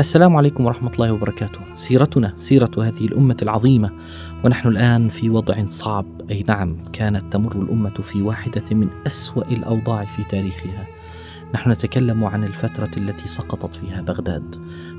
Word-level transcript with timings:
السلام 0.00 0.36
عليكم 0.36 0.66
ورحمة 0.66 0.92
الله 0.92 1.12
وبركاته. 1.12 1.60
سيرتنا 1.74 2.34
سيرة 2.38 2.70
هذه 2.78 3.04
الأمة 3.04 3.36
العظيمة 3.42 3.90
ونحن 4.44 4.68
الآن 4.68 5.08
في 5.08 5.30
وضع 5.30 5.66
صعب 5.68 6.06
أي 6.30 6.44
نعم 6.48 6.76
كانت 6.92 7.32
تمر 7.32 7.62
الأمة 7.62 7.90
في 7.90 8.22
واحدة 8.22 8.64
من 8.70 8.88
أسوأ 9.06 9.42
الأوضاع 9.42 10.04
في 10.04 10.24
تاريخها. 10.30 10.86
نحن 11.54 11.70
نتكلم 11.70 12.24
عن 12.24 12.44
الفترة 12.44 12.90
التي 12.96 13.28
سقطت 13.28 13.76
فيها 13.76 14.02
بغداد. 14.02 14.56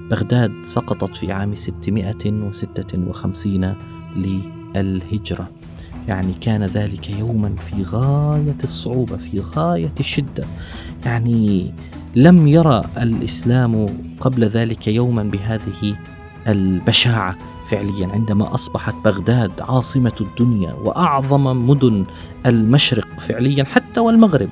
بغداد 0.09 0.51
سقطت 0.65 1.15
في 1.15 1.31
عام 1.31 1.55
656 1.55 3.75
للهجرة. 4.15 5.49
يعني 6.07 6.33
كان 6.33 6.65
ذلك 6.65 7.09
يوما 7.09 7.55
في 7.55 7.83
غاية 7.83 8.57
الصعوبة 8.63 9.17
في 9.17 9.39
غاية 9.39 9.93
الشدة. 9.99 10.45
يعني 11.05 11.73
لم 12.15 12.47
يرى 12.47 12.81
الإسلام 12.97 13.85
قبل 14.19 14.43
ذلك 14.43 14.87
يوما 14.87 15.23
بهذه 15.23 15.95
البشاعة 16.47 17.37
فعليا 17.69 18.07
عندما 18.07 18.53
أصبحت 18.55 18.95
بغداد 19.05 19.51
عاصمة 19.61 20.15
الدنيا 20.21 20.73
وأعظم 20.73 21.67
مدن 21.67 22.05
المشرق 22.45 23.07
فعليا 23.19 23.63
حتى 23.63 23.99
والمغرب 23.99 24.49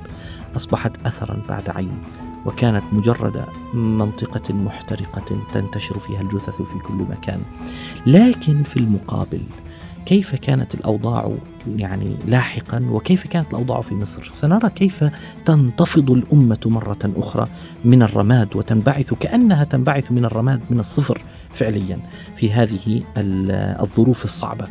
أصبحت 0.56 1.06
اثرا 1.06 1.42
بعد 1.48 1.70
عين 1.70 1.98
وكانت 2.46 2.84
مجرد 2.92 3.44
منطقة 3.74 4.54
محترقة 4.54 5.36
تنتشر 5.54 5.98
فيها 5.98 6.20
الجثث 6.20 6.62
في 6.62 6.78
كل 6.78 7.06
مكان. 7.10 7.40
لكن 8.06 8.62
في 8.62 8.76
المقابل 8.76 9.40
كيف 10.06 10.34
كانت 10.34 10.74
الأوضاع 10.74 11.32
يعني 11.76 12.16
لاحقا 12.26 12.86
وكيف 12.90 13.26
كانت 13.26 13.50
الأوضاع 13.50 13.80
في 13.80 13.94
مصر؟ 13.94 14.24
سنرى 14.24 14.70
كيف 14.70 15.04
تنتفض 15.44 16.10
الأمة 16.10 16.58
مرة 16.66 17.12
أخرى 17.16 17.46
من 17.84 18.02
الرماد 18.02 18.56
وتنبعث 18.56 19.14
كأنها 19.14 19.64
تنبعث 19.64 20.12
من 20.12 20.24
الرماد 20.24 20.60
من 20.70 20.80
الصفر 20.80 21.22
فعليا 21.52 21.98
في 22.36 22.52
هذه 22.52 23.02
الظروف 23.16 24.24
الصعبة. 24.24 24.64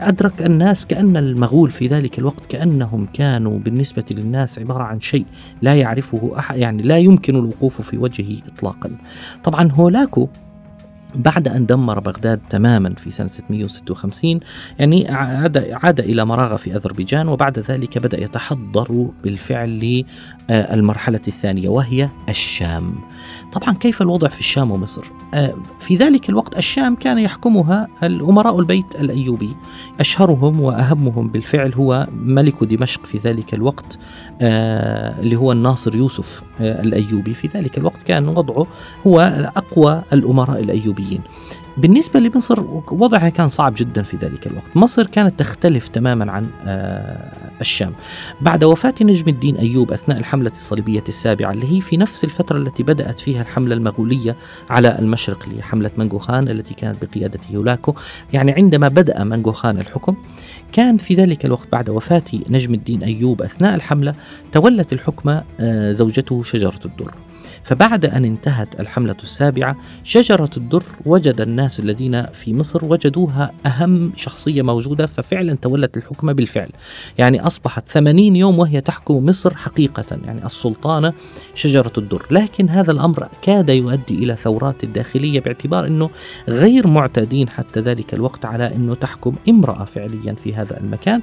أدرك 0.00 0.42
الناس 0.42 0.86
كأن 0.86 1.16
المغول 1.16 1.70
في 1.70 1.86
ذلك 1.86 2.18
الوقت 2.18 2.46
كأنهم 2.48 3.06
كانوا 3.06 3.58
بالنسبة 3.58 4.04
للناس 4.10 4.58
عبارة 4.58 4.82
عن 4.82 5.00
شيء 5.00 5.24
لا 5.62 5.74
يعرفه 5.74 6.32
أحد 6.38 6.58
يعني 6.58 6.82
لا 6.82 6.98
يمكن 6.98 7.36
الوقوف 7.36 7.80
في 7.82 7.98
وجهه 7.98 8.42
إطلاقا. 8.46 8.90
طبعا 9.44 9.72
هولاكو 9.72 10.28
بعد 11.14 11.48
أن 11.48 11.66
دمر 11.66 12.00
بغداد 12.00 12.40
تماما 12.50 12.90
في 12.90 13.10
سنة 13.10 13.26
656 13.26 14.40
يعني 14.78 15.08
عاد, 15.08 15.58
عاد 15.58 16.00
إلى 16.00 16.24
مراغة 16.24 16.56
في 16.56 16.76
أذربيجان 16.76 17.28
وبعد 17.28 17.58
ذلك 17.58 17.98
بدأ 17.98 18.20
يتحضر 18.20 19.10
بالفعل 19.24 20.04
للمرحلة 20.50 21.20
الثانية 21.28 21.68
وهي 21.68 22.08
الشام. 22.28 22.94
طبعا 23.52 23.74
كيف 23.74 24.02
الوضع 24.02 24.28
في 24.28 24.40
الشام 24.40 24.70
ومصر؟ 24.70 25.04
آه، 25.34 25.54
في 25.78 25.96
ذلك 25.96 26.28
الوقت 26.28 26.58
الشام 26.58 26.94
كان 26.94 27.18
يحكمها 27.18 27.88
الأمراء 28.02 28.60
البيت 28.60 28.94
الأيوبي. 28.94 29.56
أشهرهم 30.00 30.60
وأهمهم 30.60 31.28
بالفعل 31.28 31.74
هو 31.74 32.06
ملك 32.12 32.64
دمشق 32.64 33.06
في 33.06 33.18
ذلك 33.18 33.54
الوقت 33.54 33.98
آه، 34.40 35.20
اللي 35.20 35.36
هو 35.36 35.52
الناصر 35.52 35.96
يوسف 35.96 36.42
آه، 36.60 36.82
الأيوبي. 36.82 37.34
في 37.34 37.48
ذلك 37.54 37.78
الوقت 37.78 38.02
كان 38.02 38.28
وضعه 38.28 38.66
هو 39.06 39.20
أقوى 39.56 40.02
الأمراء 40.12 40.60
الأيوبيين. 40.60 41.20
بالنسبة 41.76 42.20
لمصر 42.20 42.60
وضعها 42.90 43.28
كان 43.28 43.48
صعب 43.48 43.74
جدا 43.76 44.02
في 44.02 44.16
ذلك 44.16 44.46
الوقت. 44.46 44.76
مصر 44.76 45.06
كانت 45.06 45.38
تختلف 45.38 45.88
تماما 45.88 46.32
عن 46.32 46.46
آه، 46.66 47.32
الشام. 47.60 47.92
بعد 48.40 48.64
وفاة 48.64 48.94
نجم 49.02 49.28
الدين 49.28 49.56
أيوب 49.56 49.92
أثناء 49.92 50.18
الحملة 50.18 50.37
الصليبية 50.46 51.04
السابعة 51.08 51.52
اللي 51.52 51.76
هي 51.76 51.80
في 51.80 51.96
نفس 51.96 52.24
الفترة 52.24 52.58
التي 52.58 52.82
بدأت 52.82 53.20
فيها 53.20 53.42
الحملة 53.42 53.74
المغولية 53.74 54.36
على 54.70 54.98
المشرق 54.98 55.44
اللي 55.48 55.62
حملة 55.62 55.90
منغو 55.96 56.18
خان 56.18 56.48
التي 56.48 56.74
كانت 56.74 57.04
بقيادة 57.04 57.40
هولاكو 57.54 57.94
يعني 58.32 58.52
عندما 58.52 58.88
بدأ 58.88 59.24
منغو 59.24 59.52
خان 59.52 59.78
الحكم 59.78 60.16
كان 60.72 60.96
في 60.96 61.14
ذلك 61.14 61.44
الوقت 61.44 61.68
بعد 61.72 61.90
وفاة 61.90 62.22
نجم 62.48 62.74
الدين 62.74 63.02
أيوب 63.02 63.42
أثناء 63.42 63.74
الحملة 63.74 64.14
تولت 64.52 64.92
الحكم 64.92 65.40
آه، 65.60 65.92
زوجته 65.92 66.42
شجرة 66.42 66.80
الدر. 66.84 67.14
فبعد 67.62 68.04
أن 68.04 68.24
انتهت 68.24 68.80
الحملة 68.80 69.16
السابعة 69.22 69.76
شجرة 70.04 70.50
الدر 70.56 70.82
وجد 71.06 71.40
الناس 71.40 71.80
الذين 71.80 72.26
في 72.26 72.54
مصر 72.54 72.84
وجدوها 72.84 73.52
أهم 73.66 74.12
شخصية 74.16 74.62
موجودة 74.62 75.06
ففعلا 75.06 75.56
تولت 75.62 75.96
الحكم 75.96 76.32
بالفعل. 76.32 76.68
يعني 77.18 77.46
أصبحت 77.46 77.88
ثمانين 77.88 78.36
يوم 78.36 78.58
وهي 78.58 78.80
تحكم 78.80 79.26
مصر 79.26 79.54
حقيقة 79.54 80.18
يعني 80.24 80.46
السلطانة 80.46 81.12
شجرة 81.54 81.92
الدر. 81.98 82.26
لكن 82.30 82.68
هذا 82.68 82.92
الأمر 82.92 83.28
كاد 83.42 83.68
يؤدي 83.68 84.14
إلى 84.14 84.36
ثورات 84.36 84.84
الداخلية 84.84 85.40
باعتبار 85.40 85.86
أنه 85.86 86.10
غير 86.48 86.86
معتادين 86.86 87.48
حتى 87.48 87.80
ذلك 87.80 88.14
الوقت 88.14 88.44
على 88.44 88.74
أنه 88.74 88.94
تحكم 88.94 89.34
امرأة 89.48 89.84
فعليا 89.84 90.34
في 90.44 90.54
هذا 90.54 90.80
المكان. 90.80 91.22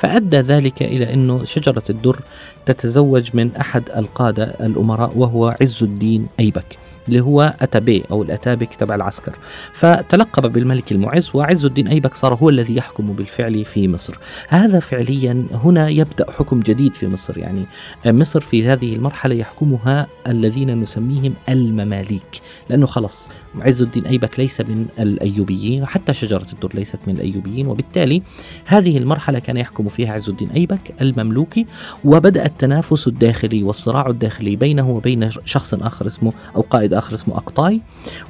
فأدى 0.00 0.36
ذلك 0.36 0.82
إلى 0.82 1.14
أنه 1.14 1.44
شجرة 1.44 1.82
الدر 1.90 2.20
تتزوج 2.66 3.30
من 3.34 3.56
أحد 3.56 3.90
القادة 3.96 4.44
الأمراء 4.44 5.18
وهو 5.18 5.56
عز 5.60 5.82
الدين 5.82 6.26
أيبك. 6.40 6.78
اللي 7.08 7.20
هو 7.20 7.54
أتابي 7.60 8.04
أو 8.10 8.22
الأتابك 8.22 8.74
تبع 8.74 8.94
العسكر. 8.94 9.32
فتلقب 9.72 10.52
بالملك 10.52 10.92
المعز 10.92 11.30
وعز 11.34 11.64
الدين 11.64 11.88
أيبك 11.88 12.14
صار 12.14 12.34
هو 12.34 12.48
الذي 12.48 12.76
يحكم 12.76 13.12
بالفعل 13.12 13.64
في 13.64 13.88
مصر. 13.88 14.18
هذا 14.48 14.80
فعليا 14.80 15.46
هنا 15.52 15.88
يبدأ 15.88 16.30
حكم 16.30 16.60
جديد 16.60 16.94
في 16.94 17.08
مصر. 17.08 17.38
يعني 17.38 17.64
مصر 18.06 18.40
في 18.40 18.66
هذه 18.66 18.94
المرحلة 18.94 19.34
يحكمها 19.34 20.06
الذين 20.26 20.80
نسميهم 20.80 21.34
المماليك. 21.48 22.40
لأنه 22.70 22.86
خلص 22.86 23.28
عز 23.60 23.82
الدين 23.82 24.06
أيبك 24.06 24.38
ليس 24.38 24.60
من 24.60 24.86
الأيوبيين 24.98 25.86
حتى 25.86 26.14
شجرة 26.14 26.46
الدر 26.52 26.70
ليست 26.74 26.98
من 27.06 27.14
الأيوبيين. 27.14 27.66
وبالتالي 27.66 28.22
هذه 28.66 28.98
المرحلة 28.98 29.38
كان 29.38 29.56
يحكم 29.56 29.88
فيها 29.88 30.12
عز 30.12 30.28
الدين 30.28 30.50
أيبك 30.50 30.94
المملوكي 31.00 31.66
وبدأ 32.04 32.44
التنافس 32.46 33.08
الداخلي 33.08 33.62
والصراع 33.62 34.06
الداخلي 34.06 34.56
بينه 34.56 34.90
وبين 34.90 35.30
شخص 35.44 35.74
آخر 35.74 36.06
اسمه 36.06 36.32
أو 36.56 36.60
قائد 36.60 36.89
آخر 36.94 37.14
اسمه 37.14 37.36
أقطاي 37.36 37.80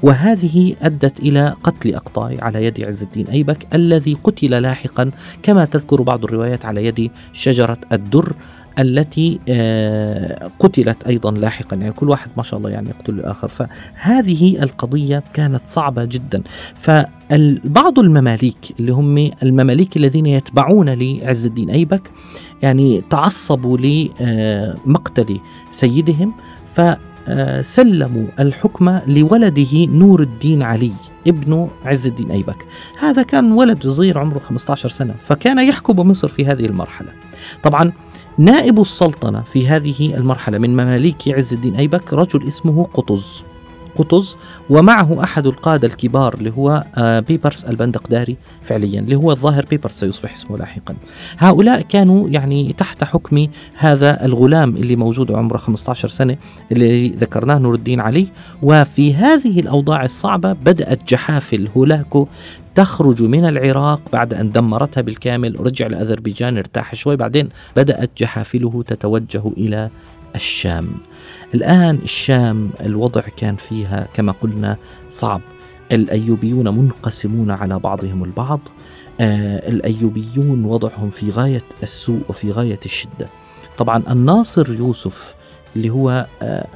وهذه 0.03 0.75
أدت 0.83 1.21
إلى 1.21 1.57
قتل 1.65 1.95
أقطاي 1.95 2.41
على 2.41 2.65
يد 2.65 2.85
عز 2.85 3.03
الدين 3.03 3.27
أيبك 3.27 3.67
الذي 3.75 4.17
قتل 4.25 4.51
لاحقا. 4.51 5.11
كما 5.43 5.65
تذكر 5.65 6.03
بعض 6.03 6.25
الروايات 6.25 6.65
على 6.65 6.85
يد 6.87 7.11
شجرة 7.33 7.79
الدر 7.93 8.33
التي 8.79 9.41
آه، 9.49 10.51
قتلت 10.59 11.03
أيضا 11.03 11.31
لاحقا. 11.31 11.77
يعني 11.77 11.93
كل 11.93 12.09
واحد 12.09 12.31
ما 12.37 12.43
شاء 12.43 12.59
الله 12.59 12.71
يعني 12.71 12.89
يقتل 12.89 13.15
الآخر. 13.15 13.49
فهذه 13.49 14.63
القضية 14.63 15.23
كانت 15.35 15.63
صعبة 15.67 16.05
جدا. 16.05 16.43
فبعض 16.75 17.99
المماليك 17.99 18.75
اللي 18.81 18.93
هم 18.93 19.31
المماليك 19.43 19.97
الذين 19.97 20.27
يتبعون 20.27 20.91
لعز 20.91 21.47
الدين 21.47 21.71
أيبك 21.71 22.11
يعني 22.63 23.03
تعصبوا 23.11 23.79
لمقتل 23.79 25.41
سيدهم. 25.73 26.33
ف 26.75 26.81
سلموا 27.63 28.27
الحكم 28.41 29.01
لولده 29.07 29.87
نور 29.87 30.23
الدين 30.23 30.63
علي 30.63 30.93
ابن 31.27 31.69
عز 31.85 32.07
الدين 32.07 32.31
أيبك. 32.31 32.67
هذا 32.99 33.23
كان 33.23 33.53
ولد 33.53 33.87
صغير 33.87 34.19
عمره 34.19 34.39
15 34.39 34.89
سنة 34.89 35.15
فكان 35.25 35.59
يحكم 35.59 36.09
مصر 36.09 36.29
في 36.29 36.47
هذه 36.47 36.67
المرحلة. 36.67 37.09
طبعا 37.63 37.93
نائب 38.39 38.81
السلطنة 38.81 39.41
في 39.41 39.69
هذه 39.69 40.15
المرحلة 40.15 40.59
من 40.59 40.71
مماليك 40.71 41.29
عز 41.29 41.55
الدين 41.55 41.75
أيبك 41.75 42.13
رجل 42.13 42.49
اسمه 42.49 42.85
قطز. 42.85 43.43
قطز 43.97 44.37
ومعه 44.71 45.25
أحد 45.25 45.47
القادة 45.47 45.89
الكبار 45.89 46.35
اللي 46.35 46.53
هو 46.57 46.85
آه، 46.97 47.21
بيبرس 47.21 47.65
البندقداري 47.65 48.37
فعليا 48.63 49.01
اللي 49.01 49.17
هو 49.17 49.33
الظاهر 49.33 49.65
بيبرس 49.71 50.01
سيصبح 50.01 50.35
اسمه 50.35 50.59
لاحقا. 50.59 50.95
هؤلاء 51.39 51.81
كانوا 51.81 52.29
يعني 52.29 52.73
تحت 52.79 53.05
حكم 53.05 53.47
هذا 53.79 54.25
الغلام 54.25 54.77
اللي 54.77 54.97
موجود 54.97 55.33
عمره 55.33 55.57
15 55.57 56.09
سنة 56.09 56.37
اللي 56.73 57.09
ذكرناه 57.09 57.59
نور 57.59 57.75
الدين 57.75 58.01
علي. 58.01 58.29
وفي 58.63 59.15
هذه 59.15 59.61
الأوضاع 59.61 60.05
الصعبة 60.05 60.53
بدأت 60.53 61.09
جحافل 61.09 61.69
هولاكو 61.77 62.27
تخرج 62.75 63.23
من 63.23 63.45
العراق 63.45 64.01
بعد 64.13 64.35
أن 64.35 64.53
دمرتها 64.53 65.01
بالكامل 65.01 65.61
رجع 65.61 65.87
لأذربيجان 65.87 66.59
ارتاح 66.59 66.95
شوي 66.95 67.17
بعدين 67.17 67.49
بدأت 67.77 68.11
جحافله 68.17 68.83
تتوجه 68.87 69.43
إلى 69.57 69.91
الشام. 70.35 70.89
الآن 71.55 71.99
الشام 72.03 72.71
الوضع 72.81 73.21
كان 73.21 73.57
فيها 73.57 74.09
كما 74.15 74.33
قلنا 74.33 74.77
صعب. 75.11 75.41
الأيوبيون 75.93 76.69
منقسمون 76.69 77.51
على 77.51 77.79
بعضهم 77.79 78.25
البعض. 78.25 78.61
آه 79.21 79.69
الأيوبيون 79.69 80.65
وضعهم 80.65 81.11
في 81.11 81.31
غاية 81.31 81.63
السوء 81.83 82.21
وفي 82.29 82.53
غاية 82.53 82.81
الشدة. 82.85 83.27
طبعا 83.79 84.03
الناصر 84.11 84.73
يوسف 84.73 85.35
اللي 85.77 85.91
هو 85.91 86.27
آه، 86.43 86.67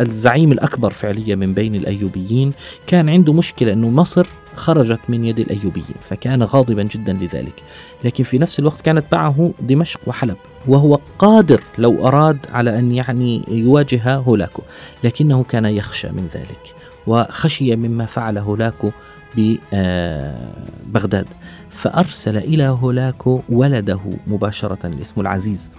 الزعيم 0.00 0.52
الأكبر 0.52 0.90
فعليا 0.90 1.34
من 1.34 1.54
بين 1.54 1.74
الأيوبيين 1.74 2.52
كان 2.86 3.08
عنده 3.08 3.32
مشكلة 3.32 3.72
أنه 3.72 3.90
مصر 3.90 4.26
خرجت 4.60 5.00
من 5.08 5.24
يد 5.24 5.38
الأيوبيين 5.38 5.96
فكان 6.08 6.42
غاضبا 6.42 6.82
جدا 6.82 7.12
لذلك. 7.12 7.62
لكن 8.04 8.24
في 8.24 8.38
نفس 8.38 8.58
الوقت 8.58 8.80
كانت 8.80 9.04
معه 9.12 9.52
دمشق 9.60 10.00
وحلب 10.06 10.36
وهو 10.68 10.98
قادر 11.18 11.60
لو 11.78 12.08
أراد 12.08 12.38
على 12.52 12.78
أن 12.78 12.92
يعني 12.92 13.42
يواجه 13.48 14.14
هولاكو 14.14 14.62
لكنه 15.04 15.42
كان 15.42 15.64
يخشى 15.64 16.08
من 16.08 16.28
ذلك 16.34 16.74
وخشي 17.06 17.76
مما 17.76 18.06
فعل 18.06 18.38
هولاكو 18.38 18.90
ببغداد 19.36 21.26
فأرسل 21.70 22.36
إلى 22.36 22.64
هولاكو 22.64 23.40
ولده 23.48 24.00
مباشرة 24.26 25.00
اسمه 25.02 25.22
العزيز. 25.22 25.70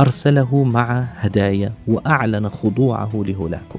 أرسله 0.00 0.64
مع 0.64 1.06
هدايا 1.16 1.72
وأعلن 1.88 2.48
خضوعه 2.48 3.10
لهولاكو. 3.14 3.78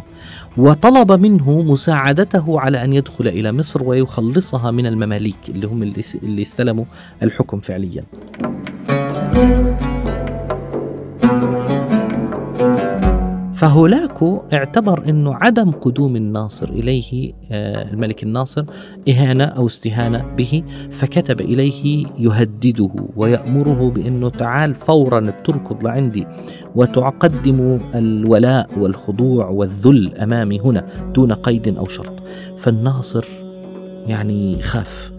وطلب 0.57 1.11
منه 1.11 1.61
مساعدته 1.61 2.59
على 2.59 2.83
أن 2.83 2.93
يدخل 2.93 3.27
إلى 3.27 3.51
مصر 3.51 3.83
ويخلصها 3.83 4.71
من 4.71 4.85
المماليك 4.85 5.49
اللي 5.49 5.67
هم 5.67 5.83
اللي 6.23 6.41
استلموا 6.41 6.85
الحكم 7.23 7.59
فعليا. 7.59 8.03
فهولاكو 13.55 14.41
اعتبر 14.53 15.09
إنه 15.09 15.35
عدم 15.35 15.71
قدوم 15.71 16.15
الناصر 16.15 16.69
إليه 16.69 17.33
آه، 17.51 17.91
الملك 17.91 18.23
الناصر 18.23 18.65
إهانة 19.09 19.43
أو 19.43 19.67
استهانة 19.67 20.25
به 20.37 20.63
فكتب 20.91 21.41
إليه 21.41 22.05
يهدده 22.17 22.89
ويأمره 23.15 23.89
بأنه 23.89 24.29
تعال 24.29 24.75
فورا 24.75 25.19
بتركض 25.19 25.83
لعندي 25.83 26.27
وتقدم 26.75 27.79
الولاء 27.95 28.69
والخضوع 28.79 29.49
والذل 29.49 30.17
أمامي 30.17 30.59
هنا 30.59 30.85
دون 31.13 31.33
قيد 31.33 31.77
أو 31.77 31.87
شرط. 31.87 32.23
فالناصر 32.57 33.25
يعني 34.07 34.61
خاف 34.61 35.15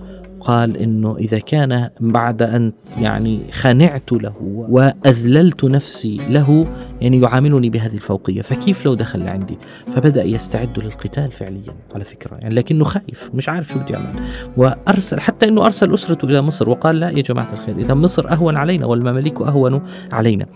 قال 0.47 0.77
إنه 0.77 1.17
إذا 1.17 1.39
كان 1.39 1.91
بعد 2.01 2.43
أن 2.43 2.73
يعني 3.01 3.41
خنعت 3.53 4.13
له 4.13 4.35
وأذللت 4.69 5.65
نفسي 5.65 6.21
له 6.29 6.67
يعني 7.01 7.21
يعاملني 7.21 7.71
بهذه 7.71 7.95
الفوقية 7.95 8.43
فكيف 8.43 8.87
لو 8.87 8.95
دخل 8.95 9.29
عندي؟ 9.29 9.59
فبدأ 9.95 10.25
يستعد 10.25 10.79
للقتال 10.79 11.33
فعليا 11.33 11.75
على 11.95 12.05
فكرة 12.05 12.37
يعني 12.37 12.55
لكنه 12.55 12.85
خايف 12.85 13.31
مش 13.35 13.49
عارف 13.49 13.69
شو 13.69 13.79
بده 13.79 13.95
يعمل 13.95 14.21
وأرسل 14.57 15.21
حتى 15.21 15.49
إنه 15.49 15.67
أرسل 15.67 15.95
أسرته 15.95 16.27
إلى 16.27 16.43
مصر 16.43 16.69
وقال 16.69 17.01
لا 17.01 17.11
يا 17.11 17.23
جماعة 17.23 17.53
الخير 17.53 17.79
إذا 17.79 17.95
مصر 17.95 18.33
أهون 18.33 18.57
علينا 18.57 18.87
والمماليك 18.87 19.41
أهون 19.41 19.83
علينا. 20.13 20.47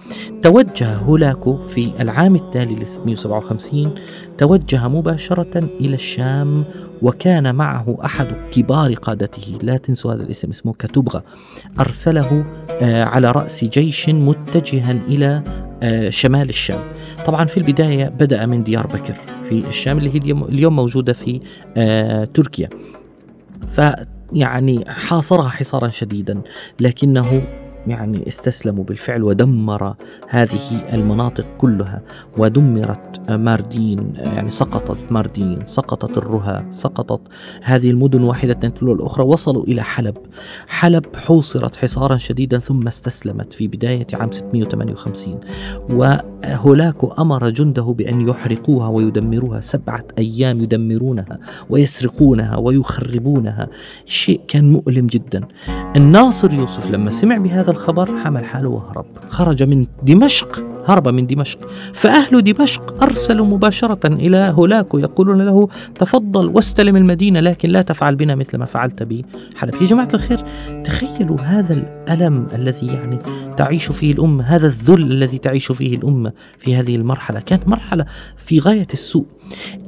توجه 0.43 0.97
هولاكو 0.97 1.59
في 1.59 1.91
العام 2.01 2.35
التالي 2.35 2.75
ل 2.75 2.87
657 2.87 3.95
توجه 4.39 4.89
مباشرة 4.89 5.59
إلى 5.81 5.95
الشام 5.95 6.65
وكان 7.03 7.55
معه 7.55 7.99
أحد 8.05 8.27
كبار 8.51 8.95
قادته 8.95 9.59
لا 9.63 9.77
تنسوا 9.77 10.15
هذا 10.15 10.23
الاسم 10.23 10.51
اسمه 10.51 10.73
كتبغى 10.73 11.23
أرسله 11.81 12.45
آه، 12.71 13.05
على 13.05 13.31
رأس 13.31 13.65
جيش 13.65 14.09
متجها 14.09 14.93
إلى 14.93 15.43
شمال 16.09 16.49
الشام. 16.49 16.81
طبعا 17.27 17.45
في 17.45 17.57
البداية 17.57 18.09
بدأ 18.09 18.47
من 18.47 18.65
ديار 18.65 18.87
بكر 18.87 19.15
في 19.49 19.53
الشام 19.53 19.99
اللي 19.99 20.15
هي 20.15 20.33
اليوم 20.49 20.77
موجودة 20.77 21.13
في 21.13 21.41
آه، 21.77 22.25
تركيا. 22.25 22.69
فيعني 23.69 24.85
حاصرها 24.89 25.49
حصارا 25.49 25.89
شديدا 25.89 26.41
لكنه 26.81 27.43
يعني 27.87 28.29
استسلموا 28.29 28.85
بالفعل 28.85 29.23
ودمر 29.23 29.95
هذه 30.29 30.95
المناطق 30.95 31.47
كلها 31.59 32.03
ودمرت 32.39 33.31
ماردين 33.31 34.13
يعني 34.17 34.51
سقطت 34.51 35.13
ماردين 35.13 35.65
سقطت 35.65 36.19
الرها 36.19 36.67
سقطت 36.71 37.21
هذه 37.63 37.91
المدن 37.91 38.23
واحدة 38.23 38.69
تلو 38.69 38.93
الأخرى 38.93 39.25
وصلوا 39.25 39.65
إلى 39.65 39.83
حلب. 39.83 40.17
حلب 40.69 41.17
حوصرت 41.17 41.77
حصارا 41.77 42.17
شديدا 42.17 42.59
ثم 42.59 42.87
استسلمت 42.87 43.53
في 43.53 43.69
بداية 43.69 44.07
عام 44.15 44.33
658 44.33 45.41
وهولاكو 46.45 47.07
أمر 47.19 47.51
جنده 47.51 47.83
بأن 47.83 48.29
يحرقوها 48.29 48.89
ويدمروها 48.89 49.61
سبعة 49.61 50.05
أيام 50.19 50.61
يدمرونها 50.61 51.39
ويسرقونها 51.71 52.57
ويخربونها. 52.57 53.69
شيء 54.07 54.41
كان 54.49 54.73
مؤلم 54.73 55.07
جدا. 55.07 55.41
الناصر 55.97 56.55
يوسف 56.55 56.91
لما 56.91 57.11
سمع 57.11 57.39
بهذا 57.39 57.71
الخبر 57.71 58.17
حمل 58.17 58.45
حاله 58.45 58.69
وهرب. 58.69 59.07
خرج 59.29 59.63
من 59.63 59.87
دمشق. 60.03 60.80
هرب 60.87 61.09
من 61.09 61.27
دمشق. 61.27 61.59
فأهل 61.95 62.45
دمشق 62.45 63.03
أرسلوا 63.03 63.47
مباشرة 63.47 64.07
إلى 64.07 64.53
هولاكو 64.57 64.99
يقولون 64.99 65.43
له 65.43 65.69
تفضل 65.99 66.47
واستلم 66.49 66.97
المدينة 66.97 67.41
لكن 67.41 67.69
لا 67.69 67.83
تفعل 67.83 68.17
بنا 68.17 68.35
مثل 68.35 68.59
ما 68.59 68.65
فعلت 68.65 69.03
بحلب 69.03 69.75
يا 69.83 69.87
جماعة 69.87 70.09
الخير 70.15 70.45
تخيلوا 70.85 71.41
هذا 71.41 71.75
الألم 71.75 72.47
الذي 72.55 72.87
يعني 72.87 73.19
تعيش 73.57 73.91
فيه 73.91 74.13
الأمة 74.13 74.45
هذا 74.45 74.67
الذل 74.67 75.03
الذي 75.03 75.39
تعيش 75.39 75.73
فيه 75.73 75.97
الأمة 75.97 76.33
في 76.59 76.77
هذه 76.77 76.97
المرحلة. 76.97 77.41
كانت 77.41 77.69
مرحلة 77.69 78.07
في 78.37 78.59
غاية 78.59 78.87
السوء. 78.93 79.27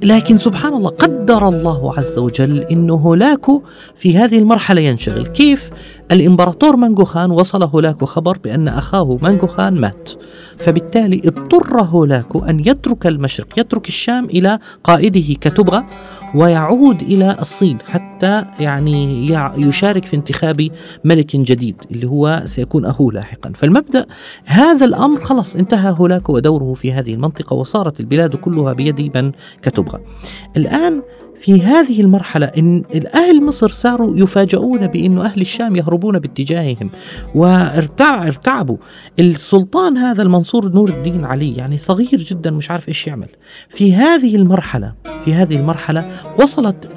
لكن 0.02 0.38
سبحان 0.38 0.74
الله 0.74 0.90
قدر 0.90 1.48
الله 1.48 1.98
عز 1.98 2.18
وجل 2.18 2.58
انه 2.58 2.94
هولاكو 2.94 3.62
في 3.96 4.18
هذه 4.18 4.38
المرحلة 4.38 4.80
ينشغل، 4.80 5.26
كيف؟ 5.26 5.70
الإمبراطور 6.12 6.76
مانجو 6.76 7.04
خان 7.04 7.30
وصل 7.30 7.62
هولاكو 7.62 8.06
خبر 8.06 8.38
بأن 8.38 8.68
أخاه 8.68 9.18
مانجو 9.22 9.46
خان 9.46 9.80
مات، 9.80 10.10
فبالتالي 10.58 11.22
اضطر 11.24 11.82
هولاكو 11.82 12.38
أن 12.38 12.60
يترك 12.60 13.06
المشرق، 13.06 13.58
يترك 13.58 13.88
الشام 13.88 14.24
إلى 14.24 14.58
قائده 14.84 15.34
كتبغى 15.40 15.84
ويعود 16.34 17.02
إلى 17.02 17.36
الصين 17.40 17.78
حتى 17.88 18.44
يعني 18.60 19.26
يشارك 19.56 20.04
في 20.04 20.16
انتخاب 20.16 20.68
ملك 21.04 21.36
جديد 21.36 21.76
اللي 21.90 22.06
هو 22.06 22.42
سيكون 22.44 22.84
أخوه 22.84 23.12
لاحقا، 23.12 23.52
فالمبدأ 23.54 24.06
هذا 24.44 24.84
الأمر 24.84 25.20
خلاص 25.20 25.56
انتهى 25.56 25.94
هولاكو 25.98 26.34
ودوره 26.34 26.74
في 26.74 26.92
هذه 26.92 27.14
المنطقة 27.14 27.54
وصارت 27.54 28.00
البلاد 28.00 28.36
كلها 28.36 28.72
بيد 28.72 29.16
من 29.16 29.32
كتبغى. 29.62 30.00
الآن 30.56 31.02
في 31.40 31.62
هذه 31.62 32.00
المرحلة 32.00 32.46
إن 32.46 32.84
الأهل 32.94 33.44
مصر 33.44 33.68
صاروا 33.68 34.16
يفاجؤون 34.16 34.86
بأن 34.86 35.18
أهل 35.18 35.40
الشام 35.40 35.76
يهربون 35.76 36.18
باتجاههم 36.18 36.90
وارتعبوا 37.34 38.76
السلطان 39.18 39.96
هذا 39.96 40.22
المنصور 40.22 40.68
نور 40.68 40.88
الدين 40.88 41.24
علي 41.24 41.56
يعني 41.56 41.78
صغير 41.78 42.16
جدا 42.16 42.50
مش 42.50 42.70
عارف 42.70 42.88
إيش 42.88 43.06
يعمل. 43.06 43.28
في 43.68 43.94
هذه 43.94 44.36
المرحلة 44.36 44.92
في 45.24 45.34
هذه 45.34 45.56
المرحلة 45.56 46.20
وصلت 46.40 46.90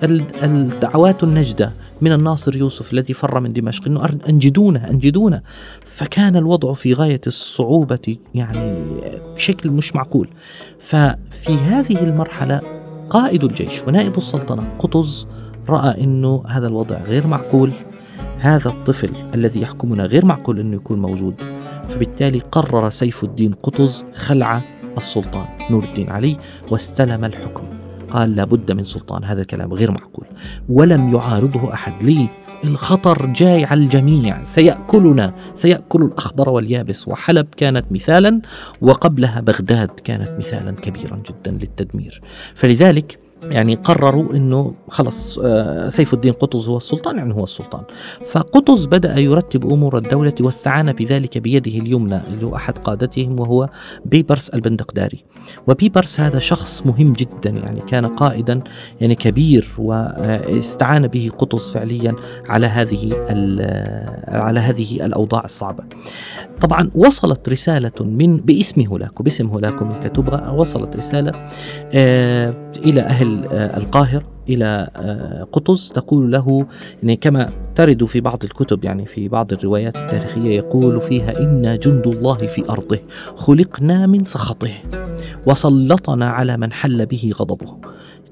الدعوات 0.44 1.24
النجدة 1.24 1.74
من 2.02 2.12
الناصر 2.12 2.58
يوسف 2.58 2.94
الذي 2.94 3.14
فر 3.14 3.40
من 3.40 3.54
دمشق 3.54 3.88
إنه 3.88 4.10
أنجدونا 4.30 4.90
أنجدونا. 4.90 5.42
فكان 5.86 6.36
الوضع 6.36 6.74
في 6.74 6.94
غاية 6.94 7.22
الصعوبة 7.28 8.18
يعني 8.36 8.84
بشكل 9.36 9.72
مش 9.72 9.96
معقول. 9.96 10.30
ففي 10.80 11.54
هذه 11.54 12.04
المرحلة 12.04 12.85
قائد 13.10 13.44
الجيش 13.44 13.84
ونائب 13.88 14.18
السلطنة 14.18 14.70
قطز 14.80 15.28
رأى 15.70 16.04
إنه 16.04 16.44
هذا 16.48 16.68
الوضع 16.68 16.98
غير 16.98 17.28
معقول. 17.28 17.72
هذا 18.40 18.70
الطفل 18.70 19.12
الذي 19.34 19.62
يحكمنا 19.62 20.06
غير 20.06 20.26
معقول 20.26 20.60
إنه 20.60 20.76
يكون 20.76 21.02
موجود. 21.02 21.42
فبالتالي 21.88 22.40
قرر 22.40 22.90
سيف 22.90 23.24
الدين 23.24 23.54
قطز 23.54 24.06
خلع 24.16 24.62
السلطان 24.98 25.46
نور 25.72 25.84
الدين 25.84 26.10
علي 26.10 26.38
واستلم 26.72 27.26
الحكم. 27.26 27.64
قال 28.12 28.36
لابد 28.36 28.72
من 28.72 28.86
سلطان 28.86 29.24
هذا 29.24 29.42
الكلام 29.42 29.74
غير 29.74 29.92
معقول. 29.92 30.26
ولم 30.70 31.14
يعارضه 31.16 31.74
أحد. 31.74 32.04
لي 32.04 32.28
الخطر 32.64 33.26
جاي 33.26 33.66
على 33.66 33.82
الجميع. 33.82 34.44
سيأكلنا 34.44 35.34
سيأكل 35.56 36.02
الأخضر 36.02 36.50
واليابس. 36.50 37.08
وحلب 37.08 37.48
كانت 37.58 37.86
مثالا 37.92 38.42
وقبلها 38.82 39.42
بغداد 39.42 39.90
كانت 39.90 40.32
مثالا 40.40 40.72
كبيرا 40.72 41.22
جدا 41.30 41.52
للتدمير. 41.52 42.22
فلذلك 42.56 43.25
يعني 43.44 43.76
قرروا 43.76 44.34
إنه 44.34 44.74
خلص 44.88 45.40
آه، 45.44 45.90
سيف 45.90 46.14
الدين 46.14 46.34
قطز 46.34 46.70
هو 46.70 46.78
السلطان 46.78 47.18
يعني 47.18 47.34
هو 47.34 47.44
السلطان. 47.44 47.84
فقطز 48.30 48.86
بدأ 48.86 49.20
يرتب 49.20 49.72
أمور 49.72 49.98
الدولة 49.98 50.34
واستعان 50.40 50.94
بذلك 50.94 51.38
بيده 51.38 51.72
اليمنى 51.72 52.20
اللي 52.28 52.46
هو 52.46 52.56
أحد 52.56 52.78
قادتهم 52.78 53.40
وهو 53.40 53.70
بيبرس 54.06 54.50
البندقداري. 54.50 55.24
وبيبرس 55.68 56.20
هذا 56.20 56.40
شخص 56.40 56.86
مهم 56.86 57.14
جدا 57.14 57.50
يعني 57.50 57.82
كان 57.82 58.06
قائدا 58.06 58.62
يعني 59.02 59.16
كبير 59.16 59.68
واستعان 59.78 61.08
به 61.08 61.32
قطز 61.38 61.70
فعليا 61.70 62.16
على 62.50 62.68
هذه 62.68 63.10
على 64.28 64.60
هذه 64.60 65.06
الأوضاع 65.06 65.44
الصعبة. 65.46 65.84
طبعا 66.62 66.90
وصلت 66.96 67.50
رسالة 67.50 67.92
من 68.00 68.38
باسم 68.38 68.82
هولاكو 68.82 69.24
باسم 69.24 69.48
هولاكو 69.48 69.86
من 69.86 70.00
كتبغى 70.00 70.56
وصلت 70.58 70.98
رسالة 70.98 71.32
آه، 71.94 72.54
إلى 72.78 73.02
أهل 73.02 73.35
القاهرة 73.52 74.24
إلى 74.50 74.90
قطز 75.52 75.92
تقول 75.96 76.32
له 76.32 76.66
يعني 77.04 77.16
كما 77.16 77.50
ترد 77.76 78.04
في 78.04 78.22
بعض 78.22 78.44
الكتب 78.44 78.84
يعني 78.84 79.06
في 79.06 79.28
بعض 79.28 79.54
الروايات 79.54 79.98
التاريخية 79.98 80.56
يقول 80.56 81.02
فيها 81.02 81.40
إنا 81.40 81.76
جند 81.76 82.08
الله 82.08 82.48
في 82.48 82.70
أرضه 82.70 83.00
خلقنا 83.36 84.08
من 84.08 84.24
سخطه 84.24 84.72
وسلطنا 85.46 86.30
على 86.30 86.58
من 86.58 86.74
حل 86.74 87.06
به 87.06 87.32
غضبه. 87.36 87.78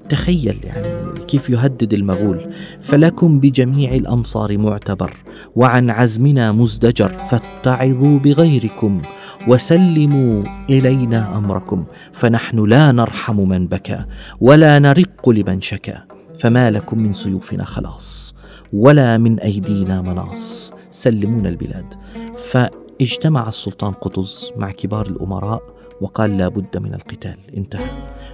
تخيل 0.08 0.56
يعني 0.64 0.88
كيف 1.28 1.50
يهدد 1.50 1.92
المغول. 1.92 2.50
فلكم 2.80 3.40
بجميع 3.40 3.94
الامصار 3.94 4.58
معتبر 4.58 5.16
وعن 5.56 5.90
عزمنا 5.90 6.52
مزدجر 6.52 7.08
فاتعظوا 7.08 8.18
بغيركم 8.18 9.02
وسلموا 9.48 10.42
إلينا 10.70 11.38
أمركم 11.38 11.84
فنحن 12.12 12.64
لا 12.64 12.92
نرحم 12.92 13.48
من 13.48 13.66
بكى 13.66 14.04
ولا 14.40 14.78
نرق 14.78 15.28
لمن 15.28 15.60
شكى 15.60 15.98
فما 16.36 16.70
لكم 16.70 16.98
من 16.98 17.12
سيوفنا 17.12 17.64
خلاص 17.64 18.34
ولا 18.72 19.18
من 19.18 19.40
أيدينا 19.40 20.02
مناص. 20.02 20.72
سلمونا 20.90 21.48
البلاد. 21.48 21.94
فاجتمع 22.36 23.48
السلطان 23.48 23.92
قطز 23.92 24.52
مع 24.56 24.70
كبار 24.70 25.06
الأمراء 25.06 25.62
وقال 26.00 26.38
لا 26.38 26.48
بد 26.48 26.78
من 26.78 26.94
القتال. 26.94 27.36
انتهى. 27.56 27.90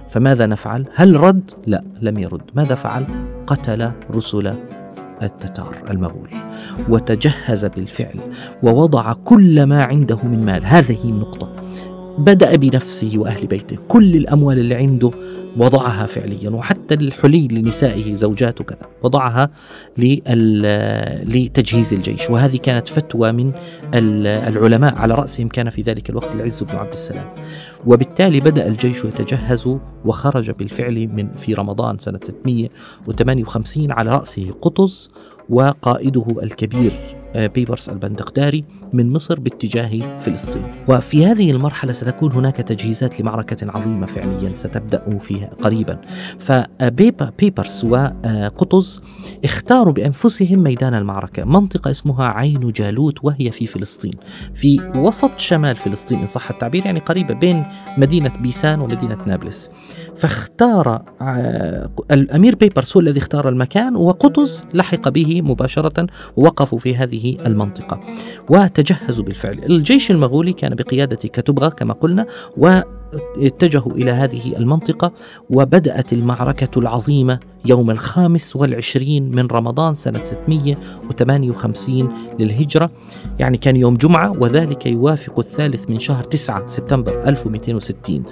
فماذا 0.09 0.45
نفعل؟ 0.45 0.85
هل 0.95 1.19
رد؟ 1.19 1.51
لا 1.67 1.83
لم 2.01 2.19
يرد. 2.19 2.41
ماذا 2.55 2.75
فعل؟ 2.75 3.05
قتل 3.47 3.91
رسل 4.11 4.55
التتار 5.21 5.75
المغول 5.89 6.29
وتجهز 6.89 7.65
بالفعل 7.65 8.19
ووضع 8.63 9.13
كل 9.13 9.63
ما 9.63 9.83
عنده 9.83 10.19
من 10.23 10.45
مال. 10.45 10.65
هذه 10.65 11.03
النقطة. 11.03 11.55
بدأ 12.17 12.55
بنفسه 12.55 13.11
وأهل 13.15 13.47
بيته. 13.47 13.77
كل 13.87 14.15
الأموال 14.15 14.59
اللي 14.59 14.75
عنده 14.75 15.11
وضعها 15.57 16.05
فعليا. 16.05 16.49
وحتى 16.49 16.93
الحلي 16.93 17.47
لنسائه 17.47 18.15
زوجاته 18.15 18.63
كذا 18.63 18.87
وضعها 19.03 19.49
لتجهيز 21.25 21.93
الجيش. 21.93 22.29
وهذه 22.29 22.57
كانت 22.57 22.87
فتوى 22.87 23.31
من 23.31 23.51
العلماء. 23.93 24.97
على 24.97 25.13
رأسهم 25.13 25.47
كان 25.47 25.69
في 25.69 25.81
ذلك 25.81 26.09
الوقت 26.09 26.35
العز 26.35 26.63
بن 26.63 26.75
عبد 26.75 26.91
السلام. 26.91 27.25
وبالتالي 27.87 28.39
بدأ 28.39 28.67
الجيش 28.67 29.05
يتجهز 29.05 29.77
وخرج 30.05 30.51
بالفعل 30.51 31.07
من 31.07 31.29
في 31.33 31.53
رمضان 31.53 31.97
سنة 31.99 32.19
658 32.23 33.91
على 33.91 34.11
رأسه 34.11 34.51
قطز 34.61 35.11
وقائده 35.49 36.25
الكبير 36.43 36.91
آه، 37.35 37.47
بيبرس 37.47 37.89
البندقداري. 37.89 38.65
من 38.93 39.13
مصر 39.13 39.39
باتجاه 39.39 39.99
فلسطين. 40.21 40.63
وفي 40.87 41.25
هذه 41.25 41.51
المرحلة 41.51 41.93
ستكون 41.93 42.31
هناك 42.31 42.55
تجهيزات 42.57 43.21
لمعركة 43.21 43.71
عظيمة 43.71 44.05
فعليا 44.05 44.53
ستبدأ 44.53 45.19
فيها 45.19 45.49
قريبا. 45.61 46.01
فبيبرس 46.39 47.83
وقطز 47.83 49.01
اختاروا 49.45 49.93
بأنفسهم 49.93 50.63
ميدان 50.63 50.93
المعركة 50.93 51.45
منطقة 51.45 51.91
اسمها 51.91 52.33
عين 52.33 52.71
جالوت 52.71 53.23
وهي 53.23 53.51
في 53.51 53.67
فلسطين. 53.67 54.13
في 54.53 54.91
وسط 54.95 55.39
شمال 55.39 55.75
فلسطين 55.75 56.19
إن 56.19 56.27
صح 56.27 56.49
التعبير 56.49 56.85
يعني 56.85 56.99
قريبة 56.99 57.33
بين 57.33 57.63
مدينة 57.97 58.37
بيسان 58.41 58.81
ومدينة 58.81 59.17
نابلس. 59.25 59.69
فاختار 60.17 61.01
آه، 61.21 61.89
الأمير 62.11 62.55
بيبرس 62.55 62.97
هو 62.97 63.01
الذي 63.01 63.19
اختار 63.19 63.49
المكان 63.49 63.95
وقطز 63.95 64.63
لحق 64.73 65.09
به 65.09 65.41
مباشرة 65.41 66.07
ووقفوا 66.35 66.79
في 66.79 66.95
هذه 66.95 67.37
المنطقة. 67.45 67.99
وت 68.49 68.80
تجهزوا 68.81 69.25
بالفعل. 69.25 69.59
الجيش 69.69 70.11
المغولي 70.11 70.53
كان 70.53 70.75
بقيادة 70.75 71.15
كتبغى 71.15 71.69
كما 71.69 71.93
قلنا 71.93 72.25
واتجهوا 72.57 73.91
إلى 73.91 74.11
هذه 74.11 74.57
المنطقة 74.57 75.11
وبدأت 75.49 76.13
المعركة 76.13 76.79
العظيمة 76.79 77.39
يوم 77.65 77.91
الخامس 77.91 78.55
والعشرين 78.55 79.35
من 79.35 79.47
رمضان 79.47 79.95
سنة 79.95 80.23
658 80.23 82.09
للهجرة. 82.39 82.91
يعني 83.39 83.57
كان 83.57 83.75
يوم 83.75 83.97
جمعة 83.97 84.31
وذلك 84.39 84.85
يوافق 84.85 85.39
الثالث 85.39 85.89
من 85.89 85.99
شهر 85.99 86.23
9 86.23 86.67
سبتمبر 86.67 87.23
1260 87.27 88.23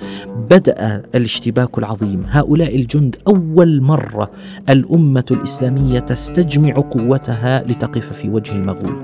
بدأ 0.50 1.03
الاشتباك 1.15 1.77
العظيم. 1.77 2.25
هؤلاء 2.27 2.75
الجند 2.75 3.15
أول 3.27 3.82
مرة 3.82 4.32
الأمة 4.70 5.25
الإسلامية 5.32 6.00
تستجمع 6.00 6.74
قوتها 6.74 7.63
لتقف 7.63 8.13
في 8.13 8.29
وجه 8.29 8.51
المغول. 8.51 8.96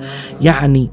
يعني 0.41 0.89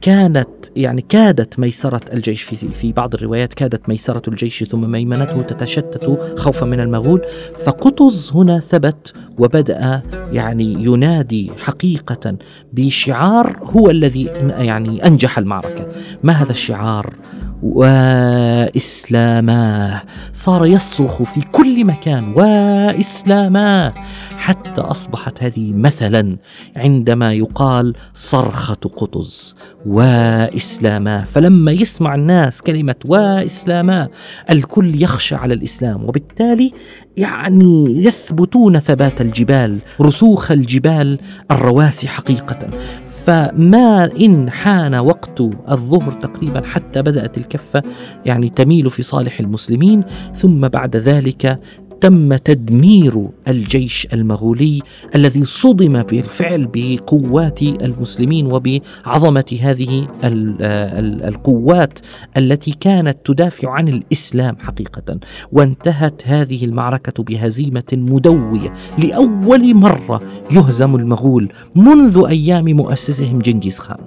كانت 0.00 0.48
يعني 0.76 1.04
كادت 1.08 1.58
ميسرة 1.58 2.00
الجيش 2.12 2.42
في 2.42 2.56
في 2.56 2.92
بعض 2.92 3.14
الروايات 3.14 3.54
كادت 3.54 3.88
ميسرة 3.88 4.22
الجيش 4.28 4.64
ثم 4.64 4.90
ميمنته 4.90 5.42
تتشتت 5.42 6.34
خوفا 6.36 6.66
من 6.66 6.80
المغول. 6.80 7.22
فقطز 7.64 8.32
هنا 8.34 8.58
ثبت 8.58 9.12
وبدأ 9.38 10.02
يعني 10.32 10.72
ينادي 10.72 11.52
حقيقة 11.58 12.36
بشعار 12.72 13.58
هو 13.62 13.90
الذي 13.90 14.24
يعني 14.58 15.06
أنجح 15.06 15.38
المعركة. 15.38 15.86
ما 16.22 16.32
هذا 16.32 16.52
الشعار؟ 16.52 17.14
وإسلاماه 18.82 19.52
صار 20.32 20.66
يصرخ 20.66 21.22
في 21.22 21.40
كل 21.40 21.84
مكان 21.84 22.32
وإسلاماه 22.36 23.94
حتى 24.36 24.80
أصبحت 24.80 25.42
هذه 25.42 25.72
مثلا 25.72 26.36
عندما 26.76 27.32
يقال 27.32 27.94
صرخة 28.14 28.74
قطز 28.74 29.54
وإسلاماه 29.86 31.24
فلما 31.24 31.72
يسمع 31.72 32.14
الناس 32.14 32.62
كلمة 32.62 32.94
وإسلاماه 33.04 34.10
الكل 34.50 35.02
يخشى 35.02 35.34
على 35.34 35.54
الإسلام 35.54 36.04
وبالتالي 36.04 36.72
يعني 37.16 38.04
يثبتون 38.04 38.78
ثبات 38.78 39.20
الجبال 39.20 39.78
رسوخ 40.00 40.50
الجبال 40.50 41.18
الرواسي 41.50 42.08
حقيقة. 42.08 42.58
فما 43.08 44.10
إن 44.20 44.50
حان 44.50 44.94
وقت 44.94 45.40
الظهر 45.70 46.12
تقريبا 46.12 46.66
حتى 46.66 47.02
بدأت 47.02 47.38
الكفة 47.54 47.82
يعني 48.26 48.48
تميل 48.48 48.90
في 48.90 49.02
صالح 49.02 49.40
المسلمين 49.40 50.04
ثم 50.34 50.68
بعد 50.68 50.96
ذلك 50.96 51.60
تم 52.00 52.36
تدمير 52.36 53.28
الجيش 53.48 54.08
المغولي 54.12 54.80
الذي 55.14 55.44
صدم 55.44 56.02
بالفعل 56.02 56.68
بقوات 56.74 57.62
المسلمين 57.62 58.52
وبعظمة 58.52 59.58
هذه 59.60 60.06
القوات 61.28 61.98
التي 62.36 62.72
كانت 62.80 63.18
تدافع 63.24 63.70
عن 63.70 63.88
الإسلام 63.88 64.56
حقيقة. 64.58 65.18
وانتهت 65.52 66.22
هذه 66.24 66.64
المعركة 66.64 67.22
بهزيمة 67.22 67.84
مدوية 67.92 68.72
لأول 68.98 69.74
مرة 69.74 70.20
يهزم 70.50 70.96
المغول 70.96 71.52
منذ 71.74 72.24
أيام 72.28 72.64
مؤسسهم 72.64 73.38
جنكيز 73.38 73.78
خان. 73.78 74.04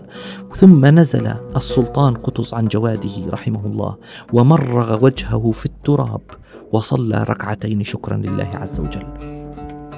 ثم 0.56 0.86
نزل 0.86 1.34
السلطان 1.56 2.14
قطز 2.14 2.54
عن 2.54 2.68
جواده 2.68 3.28
رحمه 3.30 3.66
الله 3.66 3.96
ومرغ 4.34 5.06
وجهه 5.06 5.52
في 5.52 5.66
التراب. 5.66 6.22
وصلى 6.72 7.24
ركعتين 7.30 7.84
شكرا 7.84 8.18
لله 8.18 8.50
عز 8.54 8.80
وجل. 8.80 9.08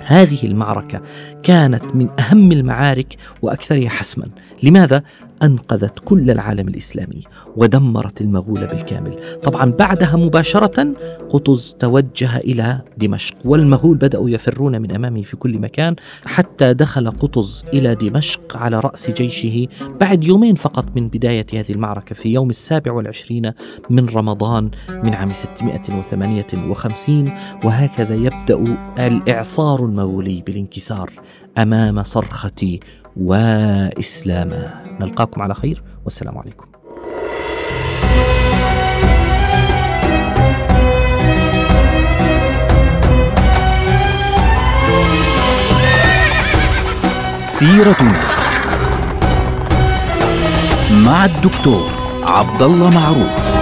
هذه 0.06 0.46
المعركة 0.46 1.02
كانت 1.44 1.86
من 1.96 2.10
أهم 2.20 2.52
المعارك 2.52 3.16
وأكثرها 3.42 3.90
حسما. 3.90 4.28
لماذا؟ 4.64 5.04
أنقذت 5.44 6.00
كل 6.00 6.32
العالم 6.32 6.68
الإسلامي 6.68 7.24
ودمرت 7.58 8.22
المغول 8.22 8.68
بالكامل. 8.68 9.40
طبعا 9.44 9.72
بعدها 9.72 10.16
مباشرة 10.16 10.94
قطز 11.30 11.76
توجه 11.80 12.38
إلى 12.38 12.82
دمشق 12.98 13.36
والمغول 13.46 13.98
بدأوا 13.98 14.30
يفرون 14.30 14.82
من 14.82 14.92
أمامه 14.92 15.22
في 15.22 15.38
كل 15.38 15.60
مكان 15.60 15.96
حتى 16.26 16.74
دخل 16.74 17.12
قطز 17.12 17.66
إلى 17.74 17.96
دمشق 17.96 18.58
على 18.58 18.80
رأس 18.80 19.12
جيشه 19.12 19.68
بعد 20.00 20.24
يومين 20.24 20.56
فقط 20.56 20.86
من 20.96 21.08
بداية 21.08 21.46
هذه 21.54 21.72
المعركة 21.72 22.16
في 22.16 22.30
يوم 22.30 22.50
السابع 22.50 22.92
والعشرين 22.92 23.52
من 23.90 24.10
رمضان 24.10 24.72
من 24.90 25.14
عام 25.14 25.34
658 25.34 27.32
وهكذا 27.66 28.16
يبدأ 28.16 28.78
الإعصار 29.00 29.86
المغولي 29.86 30.44
بالانكسار 30.46 31.12
أمام 31.58 32.04
صرختي 32.04 32.80
وإسلاما. 33.22 34.84
نلقاكم 35.00 35.42
على 35.42 35.54
خير 35.54 35.84
والسلام 36.04 36.38
عليكم. 36.38 36.66
سيرتنا 47.44 48.22
مع 51.06 51.26
الدكتور 51.26 51.90
عبد 52.24 52.62
الله 52.62 52.90
معروف. 52.90 53.59